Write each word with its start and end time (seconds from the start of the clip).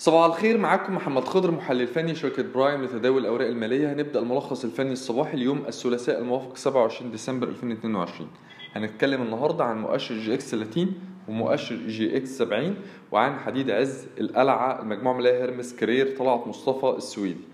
صباح 0.00 0.24
الخير 0.24 0.58
معاكم 0.58 0.94
محمد 0.94 1.24
خضر 1.24 1.50
محلل 1.50 1.86
فني 1.86 2.14
شركة 2.14 2.42
برايم 2.42 2.84
لتداول 2.84 3.20
الأوراق 3.22 3.48
المالية. 3.48 3.92
هنبدأ 3.92 4.20
الملخص 4.20 4.64
الفني 4.64 4.92
الصباحي 4.92 5.34
اليوم 5.36 5.62
الثلاثاء 5.68 6.18
الموافق 6.20 6.56
27 6.56 7.10
ديسمبر 7.10 7.48
2022 7.48 8.28
هنتكلم 8.72 9.22
النهاردة 9.22 9.64
عن 9.64 9.80
مؤشر 9.80 10.14
EGX 10.14 10.50
30 10.50 10.92
ومؤشر 11.28 11.76
EGX 11.76 12.38
70 12.38 12.74
وعن 13.12 13.38
حديد 13.38 13.70
عز 13.70 14.06
القلعة 14.20 14.82
المجموعة 14.82 15.12
المالية 15.18 15.44
هرمس 15.44 15.74
كرير 15.76 16.16
طلعت 16.16 16.46
مصطفى 16.46 16.96
السويدي. 16.96 17.44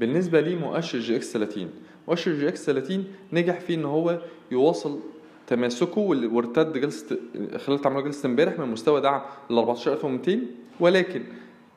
بالنسبة 0.00 0.40
لي 0.40 0.56
مؤشر 0.56 0.98
EGX 0.98 1.32
30 1.32 1.70
مؤشر 2.08 2.32
EGX 2.32 2.66
30 2.66 3.04
نجح 3.32 3.60
فيه 3.60 3.74
إن 3.74 3.84
هو 3.84 4.20
يواصل 4.50 5.00
تماسكه 5.46 6.00
وارتد 6.00 6.78
جلسة 6.78 7.16
خلال 7.56 7.80
تعامل 7.80 8.04
جلسة 8.04 8.26
امبارح 8.26 8.58
من 8.58 8.66
مستوى 8.68 9.00
دعم 9.00 9.20
ال 9.50 9.58
14200 9.58 10.38
ولكن 10.80 11.22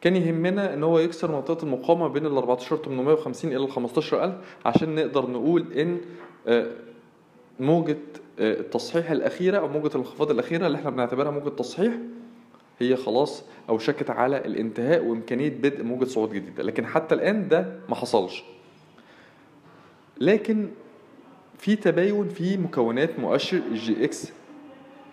كان 0.02 0.16
يهمنا 0.16 0.74
إن 0.74 0.84
هو 0.84 1.00
يكسر 1.00 1.32
منطقة 1.32 1.64
المقاومة 1.64 2.08
بين 2.08 2.26
ال 2.26 2.38
14850 2.38 3.52
إلى 3.52 3.66
ال 3.66 3.72
15000 3.72 4.34
عشان 4.66 4.96
نقدر 4.96 5.30
نقول 5.30 5.74
إن 5.74 5.98
آه، 6.48 6.72
موجة 7.60 7.98
آه، 8.40 8.60
التصحيح 8.60 9.12
الأخيرة 9.12 9.58
أو 9.58 9.68
موجة 9.68 9.88
الانخفاض 9.88 10.32
الأخيرة 10.32 10.68
اللي 10.68 10.78
إحنا 10.78 10.90
بنعتبرها 10.90 11.32
موجة 11.32 11.50
تصحيح 11.50 11.94
هي 12.80 12.96
خلاص 12.96 13.44
اوشكت 13.70 14.10
على 14.10 14.38
الانتهاء 14.38 15.06
وإمكانية 15.06 15.50
بدء 15.50 15.84
موجة 15.84 16.06
صعود 16.06 16.34
جديدة. 16.34 16.64
لكن 16.64 16.86
حتى 16.86 17.16
الآن 17.16 17.48
ده 17.48 17.80
ما 17.90 17.96
حصلش. 17.96 18.44
لكن 20.22 20.70
في 21.58 21.76
تباين 21.76 22.30
في 22.30 22.58
مكونات 22.58 23.20
مؤشر 23.20 23.58
ال 23.72 24.06
EGX 24.06 24.32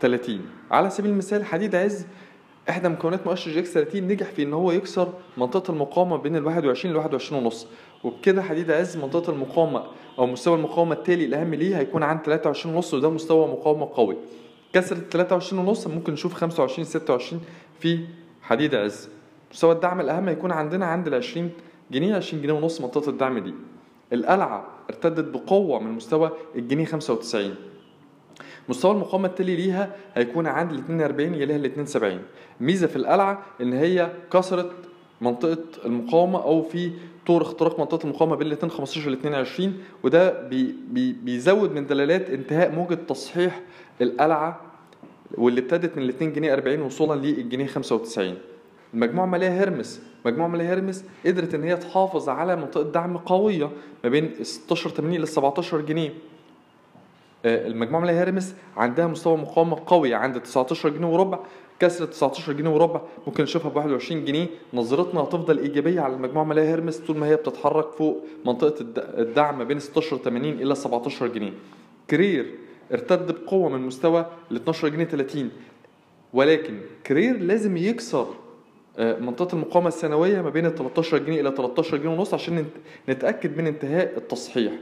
30 0.00 0.40
على 0.70 0.90
سبيل 0.90 1.10
المثال 1.10 1.44
حديد 1.44 1.74
عز 1.74 2.06
إحدى 2.70 2.88
مكونات 2.88 3.26
مؤشر 3.26 3.50
EGX 3.50 3.72
30 3.72 4.02
نجح 4.02 4.26
في 4.30 4.42
إن 4.42 4.52
هو 4.52 4.72
يكسر 4.72 5.12
منطقة 5.36 5.70
المقاومة 5.70 6.16
بين 6.16 6.36
ال 6.36 6.46
21 6.46 6.94
ل 6.94 6.96
21 6.96 7.42
ونص. 7.44 7.66
وبكده 8.04 8.42
حديد 8.42 8.70
عز 8.70 8.96
منطقة 8.96 9.30
المقاومة 9.32 9.84
أو 10.18 10.26
مستوى 10.26 10.56
المقاومة 10.56 10.92
التالي 10.94 11.24
الأهم 11.24 11.54
ليه 11.54 11.78
هيكون 11.78 12.02
عند 12.02 12.20
23 12.20 12.74
ونص 12.74 12.94
وده 12.94 13.10
مستوى 13.10 13.46
مقاومة 13.48 13.88
قوي. 13.94 14.16
كسر 14.72 14.96
23 14.96 15.66
ونص 15.66 15.86
ممكن 15.86 16.12
نشوف 16.12 16.34
25 16.34 16.84
26 16.84 17.42
في 17.80 17.98
حديد 18.42 18.74
عز. 18.74 19.08
مستوى 19.52 19.72
الدعم 19.72 20.00
الأهم 20.00 20.28
هيكون 20.28 20.52
عندنا 20.52 20.86
عند 20.86 21.06
ال 21.06 21.14
20 21.14 21.50
جنيه 21.90 22.14
20 22.16 22.42
جنيه 22.42 22.52
ونص 22.52 22.80
منطقة 22.80 23.10
الدعم 23.10 23.38
دي. 23.38 23.54
القلعة 24.12 24.66
ارتدت 24.90 25.24
بقوة 25.34 25.78
من 25.78 25.92
مستوى 25.92 26.30
الجنيه 26.56 26.84
95 26.84 27.54
مستوى 28.68 28.92
المقاومة 28.92 29.28
التالي 29.28 29.56
ليها 29.56 29.96
هيكون 30.14 30.46
عند 30.46 30.72
ال 30.72 30.78
42 30.78 31.34
يليها 31.34 31.56
ال 31.56 31.64
72 31.64 32.18
ميزة 32.60 32.86
في 32.86 32.96
القلعة 32.96 33.42
إن 33.60 33.72
هي 33.72 34.10
كسرت 34.32 34.70
منطقة 35.20 35.58
المقاومة 35.84 36.42
أو 36.42 36.62
في 36.62 36.90
طور 37.26 37.42
اختراق 37.42 37.80
منطقة 37.80 38.04
المقاومة 38.04 38.36
بين 38.36 38.46
ال 38.46 38.52
2 38.52 38.70
15 38.70 39.10
ل 39.10 39.12
22 39.12 39.74
وده 40.02 40.42
بي 40.48 40.74
بي 40.90 41.12
بيزود 41.12 41.72
من 41.72 41.86
دلالات 41.86 42.30
انتهاء 42.30 42.70
موجة 42.72 42.94
تصحيح 42.94 43.60
القلعة 44.02 44.60
واللي 45.34 45.60
ابتدت 45.60 45.96
من 45.96 46.02
ال 46.02 46.08
2 46.08 46.32
جنيه 46.32 46.52
40 46.54 46.80
وصولا 46.82 47.20
للجنيه 47.20 47.66
95 47.66 48.34
المجموعه 48.94 49.24
الماليه 49.24 49.62
هرمس 49.62 50.00
مجموعة 50.26 50.48
ماليه 50.48 50.72
هرمس 50.74 51.04
قدرت 51.26 51.54
إن 51.54 51.64
هي 51.64 51.76
تحافظ 51.76 52.28
على 52.28 52.56
منطقة 52.56 52.82
دعم 52.82 53.16
قوية 53.16 53.70
ما 54.04 54.10
بين 54.10 54.30
16 54.42 54.90
80 54.90 55.20
ل 55.20 55.28
17 55.28 55.80
جنيه. 55.80 56.10
المجموعة 57.46 58.02
الماليه 58.02 58.22
هرمس 58.22 58.54
عندها 58.76 59.06
مستوى 59.06 59.36
مقاومه 59.36 59.82
قوي 59.86 60.14
عند 60.14 60.40
19 60.40 60.88
جنيه 60.88 61.06
وربع. 61.06 61.38
كسر 61.80 62.04
19 62.06 62.52
جنيه 62.52 62.70
وربع 62.70 63.00
ممكن 63.26 63.42
نشوفها 63.42 63.70
ب 63.70 63.76
21 63.76 64.24
جنيه. 64.24 64.46
نظرتنا 64.74 65.20
هتفضل 65.20 65.58
إيجابية 65.58 66.00
على 66.00 66.14
المجموعة 66.14 66.42
الماليه 66.42 66.74
هرمس 66.74 66.98
طول 66.98 67.16
ما 67.16 67.26
هي 67.26 67.36
بتتحرك 67.36 67.90
فوق 67.92 68.24
منطقة 68.46 68.74
الدعم 68.98 69.64
بين 69.64 69.78
16 69.78 70.16
80 70.16 70.52
إلى 70.52 70.74
17 70.74 71.26
جنيه. 71.26 71.52
كرير 72.10 72.54
ارتد 72.92 73.32
بقوة 73.32 73.68
من 73.68 73.80
مستوى 73.86 74.26
ال 74.50 74.56
12 74.56 74.88
جنيه 74.88 75.04
30 75.04 75.50
ولكن 76.32 76.80
كرير 77.06 77.38
لازم 77.38 77.76
يكسر 77.76 78.26
آه، 78.98 79.18
منطقة 79.18 79.54
المقاومة 79.54 79.88
السنوية 79.88 80.42
ما 80.42 80.50
بين 80.50 80.66
ال 80.66 80.74
13 80.74 81.18
جنيه 81.18 81.40
إلى 81.40 81.50
13 81.56 81.96
جنيه 81.96 82.10
ونص 82.10 82.34
عشان 82.34 82.64
نتأكد 83.08 83.58
من 83.58 83.66
انتهاء 83.66 84.16
التصحيح. 84.16 84.72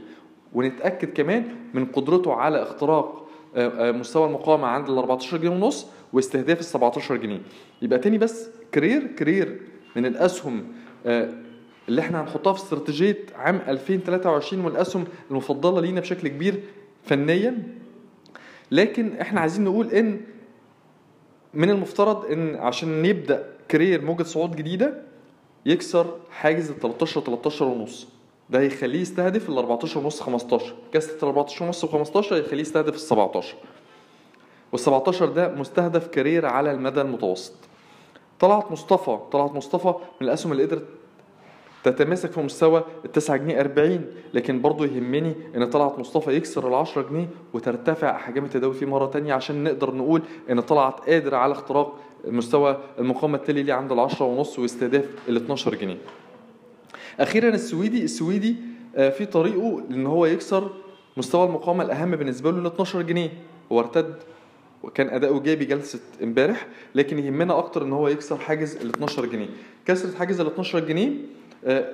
ونتأكد 0.55 1.13
كمان 1.13 1.55
من 1.73 1.85
قدرته 1.85 2.33
على 2.33 2.61
اختراق 2.61 3.25
آه، 3.55 3.89
آه، 3.89 3.91
مستوى 3.91 4.27
المقاومة 4.27 4.67
عند 4.67 4.89
ال 4.89 4.97
14 4.97 5.37
جنيه 5.37 5.49
ونص 5.49 5.87
واستهداف 6.13 6.59
ال 6.59 6.65
17 6.65 7.15
جنيه. 7.15 7.41
يبقى 7.81 7.99
تاني 7.99 8.17
بس 8.17 8.49
كرير 8.73 9.07
كرير 9.07 9.61
من 9.95 10.05
الأسهم 10.05 10.63
آه، 11.05 11.33
اللي 11.89 12.01
إحنا 12.01 12.21
هنحطها 12.21 12.53
في 12.53 12.59
استراتيجية 12.59 13.17
عام 13.35 13.61
2023 13.67 14.65
والأسهم 14.65 15.03
المفضلة 15.31 15.81
لينا 15.81 15.99
بشكل 16.01 16.27
كبير 16.27 16.63
فنيا. 17.03 17.63
لكن 18.71 19.17
إحنا 19.21 19.41
عايزين 19.41 19.63
نقول 19.63 19.91
إن 19.91 20.21
من 21.53 21.69
المفترض 21.69 22.25
إن 22.25 22.55
عشان 22.55 23.01
نبدأ 23.01 23.49
كرير 23.71 24.01
موجة 24.01 24.23
صعود 24.23 24.55
جديدة 24.55 25.01
يكسر 25.65 26.17
حاجز 26.31 26.69
ال 26.69 26.79
13 26.79 27.21
13 27.21 27.65
ونص. 27.65 28.14
ده 28.49 28.59
هيخليه 28.59 29.01
يستهدف 29.01 29.49
ال 29.49 29.57
14 29.57 29.99
ونص 29.99 30.21
15 30.21 30.73
كاسة 30.93 31.13
ال 31.13 31.27
14 31.27 31.65
ونص 31.65 31.83
و 31.83 31.87
15 31.87 32.35
هيخليه 32.35 32.61
يستهدف 32.61 32.93
ال 32.95 32.99
17 32.99 33.55
وال 34.71 34.79
17 34.79 35.25
ده 35.25 35.47
مستهدف 35.49 36.07
كارير 36.07 36.45
على 36.45 36.71
المدى 36.71 37.01
المتوسط. 37.01 37.53
طلعت 38.39 38.71
مصطفى 38.71 39.17
طلعت 39.31 39.51
مصطفى 39.51 39.87
من 39.87 40.27
الأسهم 40.27 40.51
اللي 40.51 40.63
قدرت 40.63 40.85
تتماسك 41.83 42.31
في 42.31 42.39
مستوى 42.41 42.83
ال 43.05 43.11
9 43.11 43.37
جنيه 43.37 43.59
40 43.61 44.05
لكن 44.33 44.61
برضه 44.61 44.85
يهمني 44.85 45.35
إن 45.55 45.69
طلعت 45.69 45.99
مصطفى 45.99 46.31
يكسر 46.35 46.67
ال 46.67 46.73
10 46.73 47.01
جنيه 47.01 47.27
وترتفع 47.53 48.15
احجام 48.15 48.45
التداول 48.45 48.73
فيه 48.73 48.85
مرة 48.85 49.05
تانية 49.05 49.33
عشان 49.33 49.63
نقدر 49.63 49.95
نقول 49.95 50.21
إن 50.49 50.59
طلعت 50.61 50.99
قادر 51.09 51.35
على 51.35 51.51
اختراق 51.51 51.95
مستوى 52.27 52.77
المقاومة 52.99 53.37
التالي 53.37 53.63
ليه 53.63 53.73
عند 53.73 53.91
ال 53.91 53.99
10 53.99 54.25
ونص 54.25 54.59
واستهداف 54.59 55.05
ال 55.29 55.35
12 55.35 55.75
جنيه. 55.75 55.97
أخيرا 57.19 57.49
السويدي 57.49 58.03
السويدي 58.03 58.55
آه، 58.95 59.09
في 59.09 59.25
طريقه 59.25 59.83
ان 59.91 60.05
هو 60.07 60.25
يكسر 60.25 60.71
مستوى 61.17 61.45
المقاومة 61.47 61.83
الأهم 61.83 62.11
بالنسبة 62.15 62.51
له 62.51 62.57
ال 62.59 62.65
12 62.65 63.01
جنيه. 63.01 63.29
هو 63.71 63.79
ارتد 63.79 64.15
وكان 64.83 65.09
أداؤه 65.09 65.35
ايجابي 65.37 65.65
جلسة 65.65 65.99
امبارح 66.23 66.67
لكن 66.95 67.19
يهمنا 67.19 67.57
أكتر 67.57 67.83
إن 67.83 67.93
هو 67.93 68.07
يكسر 68.07 68.37
حاجز 68.37 68.75
ال 68.75 68.89
12 68.89 69.25
جنيه. 69.25 69.47
كسرة 69.85 70.17
حاجز 70.17 70.39
ال 70.41 70.47
12 70.47 70.79
جنيه 70.79 71.11
آه، 71.65 71.93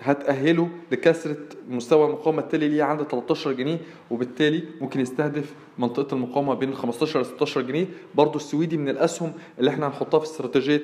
هتأهله 0.00 0.68
لكسرة 0.92 1.36
مستوى 1.70 2.06
المقاومة 2.06 2.38
التالي 2.42 2.68
ليه 2.68 2.82
عند 2.82 3.02
13 3.02 3.52
جنيه 3.52 3.78
وبالتالي 4.10 4.62
ممكن 4.80 5.00
يستهدف 5.00 5.54
منطقة 5.78 6.14
المقاومة 6.14 6.54
بين 6.54 6.74
15 6.74 7.20
ل 7.20 7.24
16 7.24 7.60
جنيه. 7.60 7.86
برضو 8.14 8.38
السويدي 8.38 8.76
من 8.76 8.88
الأسهم 8.88 9.32
اللي 9.58 9.70
إحنا 9.70 9.86
هنحطها 9.86 10.20
في 10.20 10.26
استراتيجية 10.26 10.82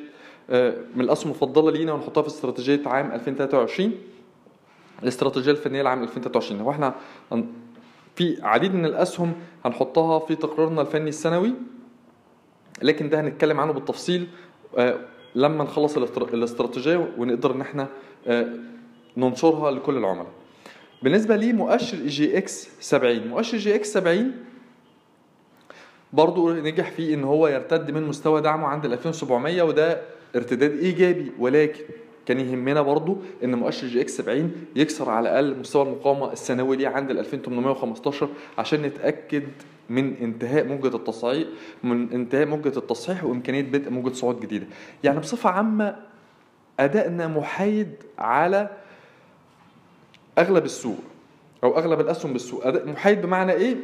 من 0.95 1.01
الاسهم 1.01 1.31
المفضلة 1.31 1.71
لينا 1.71 1.93
ونحطها 1.93 2.23
في 2.23 2.29
استراتيجية 2.29 2.81
عام 2.87 3.13
2023 3.13 3.93
الاستراتيجية 5.03 5.51
الفنية 5.51 5.83
لعام 5.83 6.03
2023 6.03 6.61
هو 6.61 6.71
إحنا 6.71 6.95
في 8.17 8.39
عديد 8.43 8.75
من 8.75 8.85
الأسهم 8.85 9.33
هنحطها 9.65 10.19
في 10.19 10.35
تقريرنا 10.35 10.81
الفني 10.81 11.09
السنوي 11.09 11.53
لكن 12.83 13.09
ده 13.09 13.21
هنتكلم 13.21 13.61
عنه 13.61 13.73
بالتفصيل 13.73 14.27
آه، 14.79 14.99
لما 15.35 15.65
نخلص 15.65 15.97
الاستراتيجية 16.33 17.09
ونقدر 17.19 17.51
إن 17.55 17.61
إحنا 17.61 17.89
آه، 18.27 18.47
ننشرها 19.17 19.71
لكل 19.71 19.97
العملاء. 19.97 20.27
بالنسبة 21.03 21.37
لي 21.37 21.53
مؤشر 21.53 21.97
EGX 21.97 22.69
70 22.81 23.29
مؤشر 23.29 23.59
EGX 23.59 23.93
70 23.93 24.33
برضو 26.13 26.53
نجح 26.53 26.91
فيه 26.91 27.15
إن 27.15 27.25
هو 27.25 27.49
يرتد 27.49 27.91
من 27.91 28.03
مستوى 28.03 28.41
دعمه 28.41 28.67
عند 28.67 28.85
ال 28.85 28.93
2700 28.93 29.63
وده 29.63 30.01
ارتداد 30.37 30.79
إيجابي 30.79 31.33
ولكن 31.39 31.85
كان 32.27 32.41
يهمنا 32.41 32.83
برضو 32.83 33.19
إن 33.45 33.55
مؤشر 33.55 33.87
EGX 33.87 34.17
70 34.17 34.53
يكسر 34.77 35.11
على 35.11 35.29
الأقل 35.29 35.59
مستوى 35.59 35.83
المقاومة 35.83 36.33
الثانوي 36.33 36.77
ليه 36.77 36.89
عند 36.89 37.11
ال 37.11 37.19
2815 37.19 38.29
عشان 38.59 38.83
نتأكد 38.83 39.45
من 39.91 40.15
انتهاء 40.17 40.65
موجة 40.65 40.97
التصحيح 40.97 41.49
من 41.83 42.13
انتهاء 42.13 42.47
موجة 42.47 42.79
التصحيح 42.79 43.25
وإمكانية 43.25 43.63
بدء 43.63 43.91
موجة 43.91 44.15
صعود 44.15 44.41
جديدة. 44.41 44.67
يعني 45.05 45.19
بصفة 45.21 45.51
عامة 45.51 45.97
أدائنا 46.81 47.29
محايد 47.29 47.89
على 48.19 48.71
أغلب 50.39 50.65
السوق 50.65 50.99
أو 51.65 51.79
أغلب 51.79 52.01
الأسهم 52.01 52.33
بالسوق، 52.33 52.67
أداء 52.67 52.89
محايد 52.89 53.23
بمعنى 53.23 53.53
إيه؟ 53.53 53.77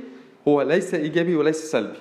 هو 0.48 0.62
ليس 0.62 0.94
إيجابي 0.94 1.36
وليس 1.36 1.70
سلبي. 1.70 1.98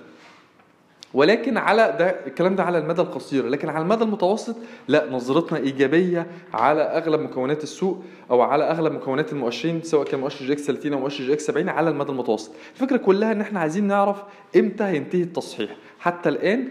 ولكن 1.14 1.58
على 1.58 1.96
ده 2.00 2.10
الكلام 2.28 2.56
ده 2.56 2.64
على 2.64 2.78
المدى 2.78 3.02
القصير 3.02 3.48
لكن 3.48 3.70
على 3.70 3.84
المدى 3.84 4.04
المتوسط 4.04 4.56
لا 4.88 5.10
نظرتنا 5.12 5.58
إيجابية 5.58 6.28
على 6.54 6.82
أغلب 6.82 7.20
مكونات 7.22 7.64
السوق 7.64 8.04
أو 8.32 8.42
على 8.42 8.64
أغلب 8.64 8.94
مكونات 8.94 9.34
المؤشرين 9.34 9.82
سواء 9.84 10.08
كان 10.08 10.20
مؤشر 10.20 10.46
EGX 10.46 10.66
30 10.66 10.94
أو 10.94 11.00
مؤشر 11.00 11.24
EGX 11.24 11.46
70 11.48 11.70
على 11.70 11.90
المدى 11.90 12.12
المتوسط. 12.12 12.52
الفكرة 12.76 12.98
كلها 12.98 13.32
إن 13.32 13.42
إحنا 13.42 13.60
عايزين 13.60 13.84
نعرف 13.88 14.24
إمتى 14.56 14.84
هينتهي 14.84 15.22
التصحيح. 15.22 15.70
حتى 16.00 16.30
الآن 16.30 16.68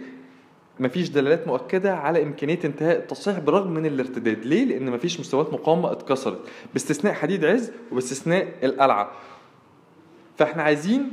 مفيش 0.81 1.09
دلالات 1.09 1.47
مؤكدة 1.47 1.95
على 1.97 2.23
إمكانية 2.23 2.59
انتهاء 2.65 2.97
التصحيح 2.97 3.39
بالرغم 3.39 3.71
من 3.71 3.87
الارتداد. 3.87 4.45
ليه؟ 4.45 4.65
لأن 4.65 4.91
مفيش 4.91 5.21
مستويات 5.21 5.53
مقاومة 5.53 5.93
اتكسرت 5.93 6.39
باستثناء 6.73 7.13
حديد 7.15 7.45
عز 7.45 7.73
وباستثناء 7.93 8.49
القلعة. 8.63 9.11
فإحنا 10.39 10.63
عايزين 10.63 11.13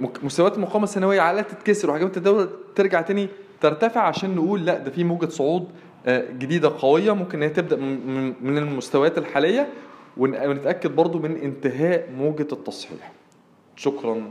مستويات 0.00 0.56
المقاومة 0.56 0.84
الثانوية 0.84 1.20
على 1.20 1.42
تتكسر 1.42 1.90
وحجم 1.90 2.06
التداول 2.06 2.48
ترجع 2.76 3.00
تاني 3.00 3.28
ترتفع 3.60 4.00
عشان 4.00 4.34
نقول 4.34 4.64
لا 4.66 4.78
ده 4.78 4.90
في 4.90 5.04
موجة 5.04 5.26
صعود 5.28 5.68
آه، 6.06 6.30
جديدة 6.32 6.72
قوية 6.78 7.12
ممكن 7.12 7.42
هي 7.42 7.48
تبدأ 7.48 7.76
من- 7.76 8.34
المستويات 8.58 9.18
الحالية 9.18 9.68
ون- 10.16 10.46
ونتأكد 10.46 10.96
برضو 10.96 11.18
من 11.18 11.36
انتهاء 11.36 12.10
موجة 12.18 12.46
التصحيح. 12.52 13.12
شكرا. 13.76 14.30